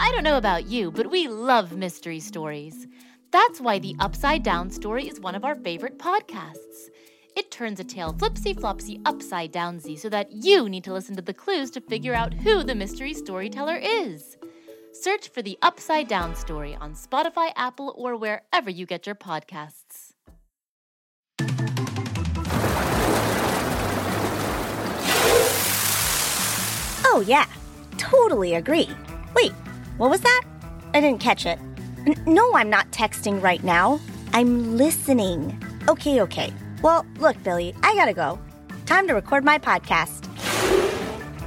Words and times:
I 0.00 0.12
don't 0.12 0.22
know 0.22 0.36
about 0.36 0.66
you, 0.66 0.92
but 0.92 1.10
we 1.10 1.26
love 1.26 1.76
mystery 1.76 2.20
stories. 2.20 2.86
That's 3.32 3.60
why 3.60 3.80
The 3.80 3.96
Upside 3.98 4.44
Down 4.44 4.70
Story 4.70 5.08
is 5.08 5.18
one 5.18 5.34
of 5.34 5.44
our 5.44 5.56
favorite 5.56 5.98
podcasts. 5.98 6.88
It 7.34 7.50
turns 7.50 7.80
a 7.80 7.84
tale 7.84 8.14
flipsy 8.14 8.58
flopsy 8.58 9.00
upside 9.04 9.52
downsy 9.52 9.98
so 9.98 10.08
that 10.08 10.30
you 10.30 10.68
need 10.68 10.84
to 10.84 10.92
listen 10.92 11.16
to 11.16 11.22
the 11.22 11.34
clues 11.34 11.72
to 11.72 11.80
figure 11.80 12.14
out 12.14 12.32
who 12.32 12.62
the 12.62 12.76
mystery 12.76 13.12
storyteller 13.12 13.76
is. 13.76 14.36
Search 14.92 15.30
for 15.30 15.42
The 15.42 15.58
Upside 15.62 16.06
Down 16.06 16.36
Story 16.36 16.76
on 16.80 16.94
Spotify, 16.94 17.50
Apple, 17.56 17.92
or 17.98 18.16
wherever 18.16 18.70
you 18.70 18.86
get 18.86 19.04
your 19.04 19.16
podcasts. 19.16 20.12
Oh, 27.04 27.24
yeah. 27.26 27.46
Totally 27.96 28.54
agree. 28.54 28.88
Wait, 29.34 29.52
what 29.98 30.10
was 30.10 30.20
that? 30.20 30.42
I 30.94 31.00
didn't 31.00 31.20
catch 31.20 31.44
it. 31.44 31.58
N- 32.06 32.16
no, 32.26 32.54
I'm 32.54 32.70
not 32.70 32.90
texting 32.90 33.42
right 33.42 33.62
now. 33.62 34.00
I'm 34.32 34.76
listening. 34.76 35.60
Okay, 35.88 36.20
okay. 36.22 36.52
Well, 36.82 37.04
look, 37.18 37.42
Billy, 37.42 37.74
I 37.82 37.94
gotta 37.94 38.14
go. 38.14 38.38
Time 38.86 39.06
to 39.08 39.14
record 39.14 39.44
my 39.44 39.58
podcast. 39.58 40.26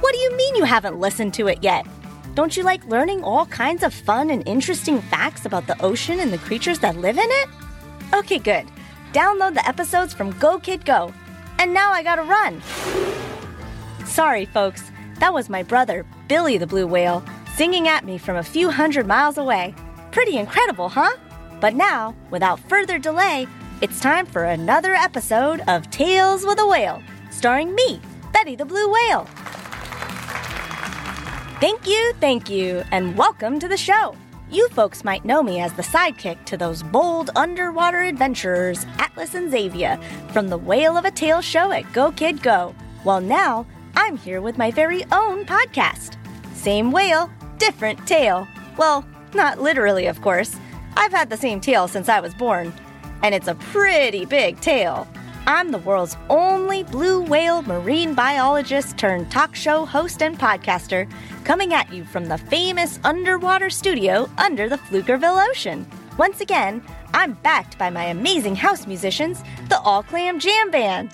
What 0.00 0.12
do 0.14 0.20
you 0.20 0.36
mean 0.36 0.56
you 0.56 0.64
haven't 0.64 1.00
listened 1.00 1.34
to 1.34 1.48
it 1.48 1.62
yet? 1.62 1.86
Don't 2.34 2.56
you 2.56 2.62
like 2.62 2.86
learning 2.86 3.24
all 3.24 3.46
kinds 3.46 3.82
of 3.82 3.92
fun 3.92 4.30
and 4.30 4.46
interesting 4.46 5.00
facts 5.00 5.44
about 5.44 5.66
the 5.66 5.80
ocean 5.82 6.20
and 6.20 6.32
the 6.32 6.38
creatures 6.38 6.78
that 6.80 6.96
live 6.96 7.18
in 7.18 7.28
it? 7.28 7.48
Okay, 8.14 8.38
good. 8.38 8.66
Download 9.12 9.54
the 9.54 9.66
episodes 9.66 10.14
from 10.14 10.30
Go 10.38 10.58
Kid 10.58 10.84
Go. 10.84 11.12
And 11.58 11.72
now 11.72 11.92
I 11.92 12.02
gotta 12.02 12.22
run. 12.22 12.60
Sorry, 14.06 14.44
folks. 14.46 14.90
That 15.20 15.32
was 15.32 15.48
my 15.48 15.62
brother, 15.62 16.04
Billy 16.28 16.58
the 16.58 16.66
Blue 16.66 16.86
Whale, 16.86 17.24
singing 17.62 17.86
at 17.86 18.04
me 18.04 18.18
from 18.18 18.38
a 18.38 18.42
few 18.42 18.68
hundred 18.68 19.06
miles 19.06 19.38
away. 19.38 19.72
Pretty 20.10 20.36
incredible, 20.36 20.88
huh? 20.88 21.16
But 21.60 21.74
now, 21.74 22.12
without 22.28 22.58
further 22.58 22.98
delay, 22.98 23.46
it's 23.80 24.00
time 24.00 24.26
for 24.26 24.42
another 24.42 24.94
episode 24.94 25.60
of 25.68 25.88
Tales 25.88 26.44
with 26.44 26.58
a 26.58 26.66
Whale, 26.66 27.00
starring 27.30 27.72
me, 27.72 28.00
Betty 28.32 28.56
the 28.56 28.64
Blue 28.64 28.92
Whale. 28.92 29.28
Thank 31.60 31.86
you, 31.86 32.12
thank 32.18 32.50
you, 32.50 32.82
and 32.90 33.16
welcome 33.16 33.60
to 33.60 33.68
the 33.68 33.76
show. 33.76 34.16
You 34.50 34.68
folks 34.70 35.04
might 35.04 35.24
know 35.24 35.40
me 35.40 35.60
as 35.60 35.72
the 35.74 35.82
sidekick 35.82 36.44
to 36.46 36.56
those 36.56 36.82
bold 36.82 37.30
underwater 37.36 38.00
adventurers, 38.00 38.86
Atlas 38.98 39.36
and 39.36 39.52
Xavier, 39.52 40.00
from 40.32 40.48
the 40.48 40.58
Whale 40.58 40.96
of 40.96 41.04
a 41.04 41.12
Tale 41.12 41.40
show 41.40 41.70
at 41.70 41.92
Go 41.92 42.10
Kid 42.10 42.42
Go. 42.42 42.74
Well, 43.04 43.20
now 43.20 43.66
I'm 43.94 44.16
here 44.16 44.40
with 44.40 44.58
my 44.58 44.72
very 44.72 45.04
own 45.12 45.44
podcast. 45.44 46.16
Same 46.54 46.90
whale, 46.92 47.30
different 47.62 48.04
tail. 48.08 48.48
Well, 48.76 49.04
not 49.34 49.60
literally, 49.62 50.06
of 50.06 50.20
course. 50.20 50.56
I've 50.96 51.12
had 51.12 51.30
the 51.30 51.36
same 51.36 51.60
tail 51.60 51.86
since 51.86 52.08
I 52.08 52.18
was 52.18 52.34
born, 52.34 52.72
and 53.22 53.32
it's 53.36 53.46
a 53.46 53.54
pretty 53.54 54.24
big 54.24 54.60
tail. 54.60 55.06
I'm 55.46 55.70
the 55.70 55.78
world's 55.78 56.16
only 56.28 56.82
blue 56.82 57.22
whale 57.22 57.62
marine 57.62 58.14
biologist 58.14 58.98
turned 58.98 59.30
talk 59.30 59.54
show 59.54 59.84
host 59.84 60.24
and 60.24 60.36
podcaster, 60.36 61.08
coming 61.44 61.72
at 61.72 61.92
you 61.92 62.04
from 62.04 62.26
the 62.26 62.36
famous 62.36 62.98
underwater 63.04 63.70
studio 63.70 64.28
under 64.38 64.68
the 64.68 64.78
Flukerville 64.78 65.48
Ocean. 65.48 65.86
Once 66.18 66.40
again, 66.40 66.82
I'm 67.14 67.34
backed 67.44 67.78
by 67.78 67.90
my 67.90 68.06
amazing 68.06 68.56
house 68.56 68.88
musicians, 68.88 69.40
the 69.68 69.78
All 69.78 70.02
Clam 70.02 70.40
Jam 70.40 70.72
Band. 70.72 71.10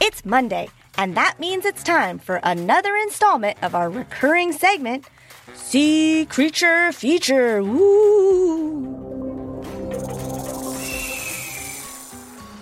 It's 0.00 0.24
Monday, 0.24 0.68
and 0.96 1.16
that 1.16 1.40
means 1.40 1.64
it's 1.64 1.82
time 1.82 2.18
for 2.18 2.40
another 2.42 2.96
installment 2.96 3.56
of 3.62 3.74
our 3.74 3.90
recurring 3.90 4.52
segment, 4.52 5.06
Sea 5.54 6.26
Creature 6.28 6.92
Feature. 6.92 7.62
Woo! 7.62 9.04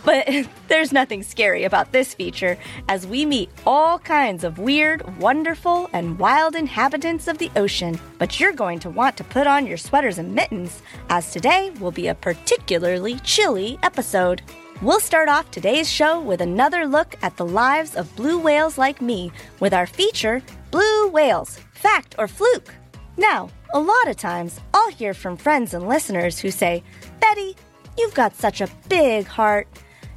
But 0.05 0.29
there's 0.69 0.93
nothing 0.93 1.23
scary 1.23 1.65
about 1.65 1.93
this 1.93 2.15
feature 2.15 2.59
as 2.89 3.07
we 3.07 3.25
meet 3.27 3.51
all 3.67 3.99
kinds 3.99 4.45
of 4.45 4.59
weird, 4.59 5.19
wonderful, 5.19 5.89
and 5.93 6.19
wild 6.19 6.55
inhabitants 6.55 7.29
of 7.29 7.39
the 7.39 7.51
ocean. 7.57 7.99
But 8.19 8.41
you're 8.41 8.53
going 8.53 8.79
to 8.81 8.91
want 8.91 9.17
to 9.19 9.25
put 9.25 9.47
on 9.47 9.67
your 9.67 9.77
sweaters 9.77 10.19
and 10.19 10.35
mittens 10.35 10.83
as 11.09 11.33
today 11.33 11.71
will 11.81 11.93
be 11.93 12.09
a 12.09 12.15
particularly 12.15 13.19
chilly 13.21 13.79
episode. 13.83 14.43
We'll 14.83 14.99
start 14.99 15.29
off 15.29 15.49
today's 15.53 15.89
show 15.89 16.21
with 16.21 16.41
another 16.41 16.87
look 16.87 17.15
at 17.23 17.37
the 17.37 17.47
lives 17.47 17.95
of 17.95 18.17
blue 18.17 18.37
whales 18.37 18.77
like 18.77 19.01
me 19.01 19.31
with 19.61 19.73
our 19.73 19.87
feature, 19.87 20.43
Blue 20.73 21.07
Whales 21.07 21.61
Fact 21.73 22.17
or 22.19 22.27
Fluke. 22.27 22.75
Now, 23.17 23.49
a 23.73 23.79
lot 23.79 24.09
of 24.09 24.17
times 24.17 24.59
I'll 24.75 24.91
hear 24.91 25.15
from 25.15 25.37
friends 25.37 25.73
and 25.73 25.87
listeners 25.87 26.41
who 26.41 26.51
say, 26.51 26.83
Betty, 27.21 27.55
you've 27.97 28.15
got 28.15 28.35
such 28.35 28.61
a 28.61 28.69
big 28.89 29.25
heart. 29.25 29.69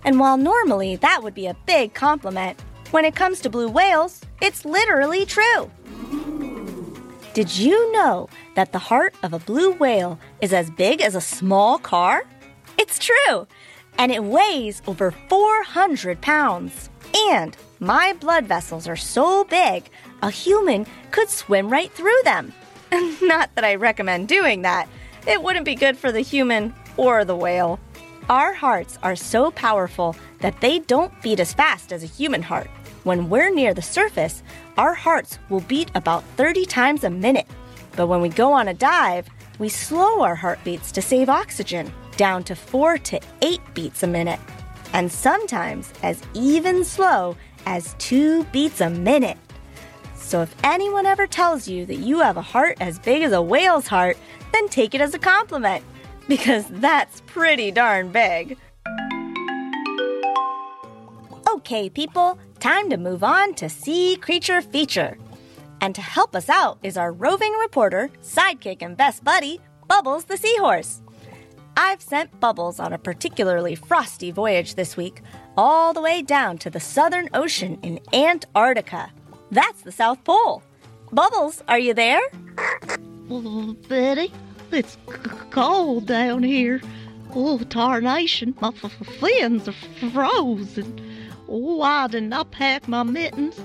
And 0.03 0.19
while 0.19 0.35
normally 0.35 0.95
that 0.95 1.21
would 1.21 1.35
be 1.35 1.45
a 1.45 1.57
big 1.67 1.93
compliment, 1.93 2.59
when 2.89 3.05
it 3.05 3.15
comes 3.15 3.41
to 3.41 3.51
blue 3.51 3.69
whales, 3.69 4.19
it's 4.41 4.65
literally 4.65 5.27
true. 5.27 5.69
Did 7.35 7.55
you 7.55 7.91
know 7.91 8.29
that 8.55 8.71
the 8.71 8.79
heart 8.79 9.13
of 9.21 9.31
a 9.31 9.37
blue 9.37 9.73
whale 9.73 10.19
is 10.41 10.53
as 10.53 10.71
big 10.71 11.01
as 11.01 11.13
a 11.13 11.21
small 11.21 11.77
car? 11.77 12.23
It's 12.79 12.97
true. 12.97 13.45
And 13.97 14.11
it 14.11 14.23
weighs 14.23 14.81
over 14.87 15.11
400 15.11 16.21
pounds. 16.21 16.89
And 17.29 17.55
my 17.79 18.13
blood 18.13 18.45
vessels 18.45 18.87
are 18.87 18.95
so 18.95 19.43
big, 19.45 19.89
a 20.21 20.29
human 20.29 20.85
could 21.11 21.29
swim 21.29 21.69
right 21.69 21.91
through 21.91 22.21
them. 22.23 22.53
Not 23.21 23.53
that 23.55 23.63
I 23.63 23.75
recommend 23.75 24.27
doing 24.27 24.61
that. 24.63 24.87
It 25.27 25.41
wouldn't 25.41 25.65
be 25.65 25.75
good 25.75 25.97
for 25.97 26.11
the 26.11 26.21
human 26.21 26.73
or 26.97 27.25
the 27.25 27.35
whale. 27.35 27.79
Our 28.29 28.53
hearts 28.53 28.97
are 29.03 29.15
so 29.15 29.51
powerful 29.51 30.15
that 30.39 30.59
they 30.61 30.79
don't 30.79 31.21
beat 31.21 31.39
as 31.39 31.53
fast 31.53 31.91
as 31.91 32.03
a 32.03 32.07
human 32.07 32.41
heart. 32.41 32.69
When 33.03 33.29
we're 33.29 33.53
near 33.53 33.73
the 33.73 33.81
surface, 33.81 34.41
our 34.77 34.95
hearts 34.95 35.37
will 35.49 35.61
beat 35.61 35.91
about 35.93 36.23
30 36.37 36.65
times 36.65 37.03
a 37.03 37.09
minute. 37.09 37.47
But 37.95 38.07
when 38.07 38.21
we 38.21 38.29
go 38.29 38.51
on 38.51 38.67
a 38.67 38.73
dive, 38.73 39.29
we 39.59 39.69
slow 39.69 40.21
our 40.21 40.35
heartbeats 40.35 40.91
to 40.93 41.01
save 41.01 41.29
oxygen 41.29 41.93
down 42.17 42.43
to 42.45 42.55
4 42.55 42.97
to 42.97 43.19
8 43.41 43.59
beats 43.73 44.03
a 44.03 44.07
minute. 44.07 44.39
And 44.93 45.11
sometimes 45.11 45.91
as 46.03 46.21
even 46.33 46.83
slow 46.83 47.35
as 47.65 47.95
2 47.99 48.43
beats 48.45 48.81
a 48.81 48.89
minute. 48.89 49.37
So 50.15 50.41
if 50.41 50.55
anyone 50.63 51.05
ever 51.05 51.27
tells 51.27 51.67
you 51.67 51.85
that 51.85 51.97
you 51.97 52.19
have 52.19 52.37
a 52.37 52.41
heart 52.41 52.77
as 52.79 52.97
big 52.99 53.21
as 53.21 53.31
a 53.31 53.41
whale's 53.41 53.87
heart, 53.87 54.17
then 54.51 54.67
take 54.69 54.95
it 54.95 55.01
as 55.01 55.13
a 55.13 55.19
compliment 55.19 55.83
because 56.27 56.65
that's 56.69 57.21
pretty 57.21 57.71
darn 57.71 58.11
big. 58.11 58.57
Okay, 61.47 61.89
people, 61.89 62.39
time 62.59 62.89
to 62.89 62.97
move 62.97 63.23
on 63.23 63.53
to 63.55 63.69
Sea 63.69 64.17
Creature 64.17 64.61
Feature. 64.61 65.17
And 65.81 65.93
to 65.93 66.01
help 66.01 66.35
us 66.35 66.49
out 66.49 66.79
is 66.83 66.97
our 66.97 67.11
roving 67.11 67.53
reporter, 67.53 68.09
sidekick, 68.21 68.81
and 68.81 68.97
best 68.97 69.23
buddy, 69.23 69.59
Bubbles 69.87 70.25
the 70.25 70.37
Seahorse. 70.37 71.01
I've 71.77 72.01
sent 72.01 72.39
Bubbles 72.39 72.79
on 72.79 72.93
a 72.93 72.97
particularly 72.97 73.75
frosty 73.75 74.31
voyage 74.31 74.75
this 74.75 74.95
week, 74.95 75.21
all 75.57 75.93
the 75.93 76.01
way 76.01 76.21
down 76.21 76.57
to 76.59 76.69
the 76.69 76.79
Southern 76.79 77.29
Ocean 77.33 77.77
in 77.83 77.99
Antarctica. 78.13 79.11
That's 79.51 79.81
the 79.81 79.91
South 79.91 80.23
Pole. 80.23 80.63
Bubbles, 81.11 81.63
are 81.67 81.79
you 81.79 81.93
there? 81.93 82.21
Oh, 83.29 83.75
Betty, 83.87 84.31
it's 84.71 84.93
c- 84.93 85.29
cold 85.51 86.05
down 86.05 86.43
here. 86.43 86.81
Oh, 87.33 87.57
tarnation, 87.59 88.55
my 88.61 88.71
fins 88.71 89.67
are 89.67 90.09
frozen. 90.11 91.01
Oh, 91.49 91.75
why 91.77 92.07
didn't 92.07 92.33
I 92.33 92.43
pack 92.43 92.87
my 92.87 93.03
mittens? 93.03 93.59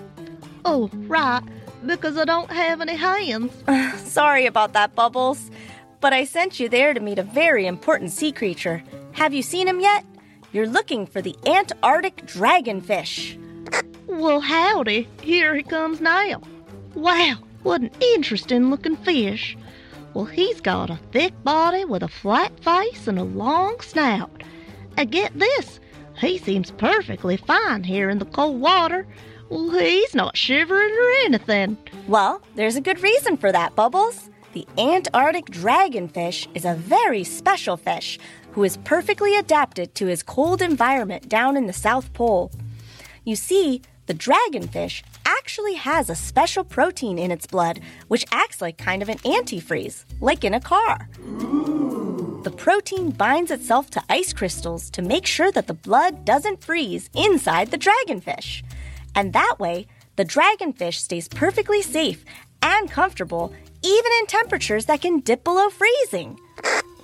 Oh, 0.64 0.90
right, 0.92 1.42
because 1.86 2.16
I 2.18 2.24
don't 2.24 2.50
have 2.50 2.80
any 2.80 2.96
hands. 2.96 3.52
Sorry 4.10 4.46
about 4.46 4.72
that, 4.74 4.94
Bubbles. 4.94 5.50
But 6.00 6.12
I 6.12 6.24
sent 6.24 6.58
you 6.58 6.68
there 6.68 6.94
to 6.94 7.00
meet 7.00 7.18
a 7.18 7.22
very 7.22 7.66
important 7.66 8.10
sea 8.10 8.32
creature. 8.32 8.82
Have 9.12 9.34
you 9.34 9.42
seen 9.42 9.68
him 9.68 9.80
yet? 9.80 10.04
You're 10.52 10.66
looking 10.66 11.06
for 11.06 11.20
the 11.20 11.36
Antarctic 11.46 12.16
dragonfish. 12.26 13.36
Well, 14.06 14.40
howdy, 14.40 15.08
here 15.22 15.54
he 15.54 15.62
comes 15.62 16.00
now. 16.00 16.40
Wow, 16.94 17.36
What 17.62 17.82
an 17.82 17.90
interesting 18.00 18.70
looking 18.70 18.96
fish. 18.96 19.56
Well, 20.14 20.24
he's 20.24 20.60
got 20.60 20.90
a 20.90 20.98
thick 21.12 21.32
body 21.44 21.84
with 21.84 22.02
a 22.02 22.08
flat 22.08 22.58
face 22.64 23.06
and 23.06 23.18
a 23.18 23.22
long 23.22 23.78
snout. 23.80 24.42
And 24.96 25.12
get 25.12 25.38
this, 25.38 25.78
he 26.18 26.38
seems 26.38 26.70
perfectly 26.72 27.36
fine 27.36 27.84
here 27.84 28.10
in 28.10 28.18
the 28.18 28.24
cold 28.24 28.60
water. 28.60 29.06
Well, 29.50 29.70
he's 29.70 30.14
not 30.14 30.36
shivering 30.36 30.92
or 30.92 31.10
anything. 31.26 31.76
Well, 32.08 32.42
there's 32.56 32.76
a 32.76 32.80
good 32.80 33.00
reason 33.02 33.36
for 33.36 33.52
that, 33.52 33.76
Bubbles. 33.76 34.29
The 34.52 34.66
Antarctic 34.76 35.46
dragonfish 35.46 36.48
is 36.56 36.64
a 36.64 36.74
very 36.74 37.22
special 37.22 37.76
fish 37.76 38.18
who 38.50 38.64
is 38.64 38.78
perfectly 38.78 39.36
adapted 39.36 39.94
to 39.94 40.06
his 40.06 40.24
cold 40.24 40.60
environment 40.60 41.28
down 41.28 41.56
in 41.56 41.68
the 41.68 41.72
South 41.72 42.12
Pole. 42.14 42.50
You 43.22 43.36
see, 43.36 43.80
the 44.06 44.14
dragonfish 44.14 45.04
actually 45.24 45.74
has 45.74 46.10
a 46.10 46.16
special 46.16 46.64
protein 46.64 47.16
in 47.16 47.30
its 47.30 47.46
blood 47.46 47.78
which 48.08 48.26
acts 48.32 48.60
like 48.60 48.76
kind 48.76 49.02
of 49.02 49.08
an 49.08 49.18
antifreeze, 49.18 50.04
like 50.20 50.42
in 50.42 50.54
a 50.54 50.60
car. 50.60 51.08
The 52.42 52.54
protein 52.56 53.10
binds 53.10 53.52
itself 53.52 53.88
to 53.90 54.02
ice 54.08 54.32
crystals 54.32 54.90
to 54.90 55.02
make 55.02 55.26
sure 55.26 55.52
that 55.52 55.68
the 55.68 55.74
blood 55.74 56.24
doesn't 56.24 56.64
freeze 56.64 57.08
inside 57.14 57.70
the 57.70 57.78
dragonfish. 57.78 58.64
And 59.14 59.32
that 59.32 59.56
way, 59.60 59.86
the 60.16 60.24
dragonfish 60.24 60.94
stays 60.94 61.28
perfectly 61.28 61.82
safe 61.82 62.24
and 62.62 62.90
comfortable 62.90 63.52
even 63.82 64.12
in 64.20 64.26
temperatures 64.26 64.86
that 64.86 65.00
can 65.00 65.20
dip 65.20 65.44
below 65.44 65.68
freezing. 65.70 66.38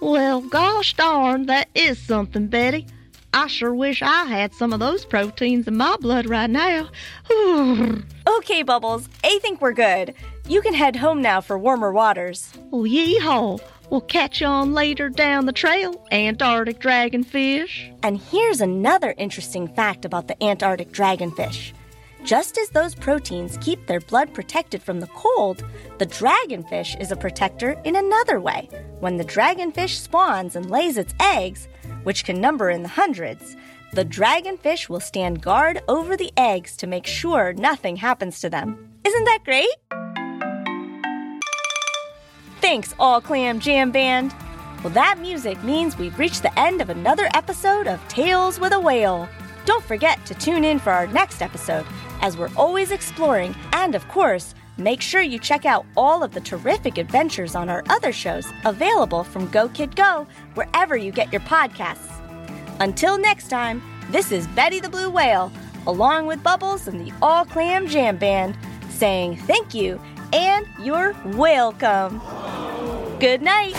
Well, 0.01 0.41
gosh 0.43 0.95
darn, 0.95 1.47
that 1.47 1.69
is 1.75 1.99
something, 1.99 2.49
Betty. 2.49 2.87
I 3.33 3.49
sure 3.49 3.75
wish 3.75 4.03
I 4.03 4.25
had 4.25 4.55
some 4.55 4.73
of 4.73 4.81
those 4.81 5.05
proteins 5.05 5.69
in 5.69 5.77
my 5.77 5.97
blood 6.01 6.27
right 6.27 6.49
now. 6.49 6.89
okay, 8.39 8.63
Bubbles, 8.63 9.09
I 9.23 9.39
think 9.41 9.61
we're 9.61 9.73
good. 9.73 10.15
You 10.49 10.63
can 10.63 10.75
head 10.75 10.97
home 10.97 11.21
now 11.21 11.41
for 11.41 11.59
warmer 11.59 11.93
waters. 11.93 12.53
Oh, 12.73 12.85
yeehaw. 12.85 13.61
We'll 13.91 14.01
catch 14.01 14.41
you 14.41 14.47
on 14.47 14.75
later 14.75 15.09
down 15.09 15.47
the 15.47 15.53
trail, 15.53 16.07
Antarctic 16.11 16.81
dragonfish. 16.81 17.97
And 18.03 18.19
here's 18.19 18.61
another 18.61 19.15
interesting 19.17 19.69
fact 19.69 20.05
about 20.05 20.29
the 20.29 20.43
Antarctic 20.43 20.91
dragonfish. 20.91 21.73
Just 22.27 22.59
as 22.59 22.71
those 22.71 22.93
proteins 22.93 23.57
keep 23.61 23.87
their 23.87 24.01
blood 24.01 24.35
protected 24.35 24.83
from 24.83 24.99
the 24.99 25.07
cold, 25.07 25.65
the 25.99 26.07
dragonfish 26.07 27.01
is 27.01 27.13
a 27.13 27.17
protector 27.17 27.81
in 27.85 27.95
another 27.95 28.41
way. 28.41 28.69
When 28.99 29.17
the 29.17 29.25
dragonfish 29.25 30.01
spawns 30.01 30.57
and 30.57 30.69
lays 30.69 30.97
its 30.99 31.15
eggs, 31.21 31.69
which 32.03 32.25
can 32.25 32.41
number 32.41 32.69
in 32.69 32.83
the 32.83 32.89
hundreds, 32.89 33.55
the 33.93 34.05
dragonfish 34.05 34.89
will 34.89 34.99
stand 34.99 35.41
guard 35.41 35.85
over 35.87 36.17
the 36.17 36.33
eggs 36.37 36.77
to 36.79 36.89
make 36.89 37.07
sure 37.07 37.53
nothing 37.53 37.95
happens 37.95 38.41
to 38.41 38.51
them. 38.51 38.91
Isn't 39.05 39.25
that 39.27 39.45
great? 39.45 39.77
Thanks, 42.61 42.93
All 42.99 43.21
Clam 43.21 43.61
Jam 43.61 43.93
Band. 43.93 44.35
Well, 44.83 44.93
that 44.95 45.21
music 45.21 45.63
means 45.63 45.97
we've 45.97 46.19
reached 46.19 46.43
the 46.43 46.59
end 46.59 46.81
of 46.81 46.91
another 46.91 47.29
episode 47.35 47.87
of 47.87 48.01
Tales 48.09 48.59
with 48.59 48.73
a 48.73 48.81
Whale. 48.81 49.29
Don't 49.65 49.85
forget 49.85 50.25
to 50.27 50.35
tune 50.35 50.65
in 50.65 50.79
for 50.79 50.91
our 50.91 51.07
next 51.09 51.43
episode 51.43 51.87
as 52.21 52.37
we're 52.37 52.55
always 52.57 52.91
exploring. 52.91 53.55
And 53.73 53.95
of 53.95 54.07
course, 54.09 54.55
make 54.77 55.01
sure 55.01 55.21
you 55.21 55.39
check 55.39 55.65
out 55.65 55.87
all 55.97 56.23
of 56.23 56.33
the 56.33 56.41
terrific 56.41 56.99
adventures 56.99 57.55
on 57.55 57.69
our 57.69 57.83
other 57.89 58.13
shows 58.13 58.47
available 58.65 59.25
from 59.25 59.49
Go 59.49 59.69
Kid 59.69 59.97
Go 59.97 60.27
wherever 60.55 60.97
you 60.97 61.13
get 61.13 61.33
your 61.33 61.43
podcasts. 61.43 62.13
Until 62.81 63.19
next 63.19 63.49
time, 63.49 63.83
this 64.11 64.33
is 64.33 64.47
Betty 64.49 64.81
the 64.81 64.89
Blue 64.89 65.11
Whale, 65.11 65.51
along 65.87 66.27
with 66.27 66.43
Bubbles 66.43 66.89
and 66.89 67.01
the 67.07 67.13
All 67.23 67.45
Clam 67.45 67.87
Jam 67.87 68.17
Band, 68.17 68.57
saying 68.91 69.37
thank 69.39 69.75
you 69.75 70.01
and 70.33 70.67
you're 70.83 71.15
welcome. 71.25 72.21
Good 73.19 73.43
night. 73.43 73.75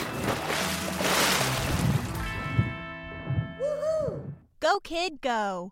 Woohoo! 3.60 4.34
Go, 4.60 4.80
kid, 4.80 5.22
go. 5.22 5.72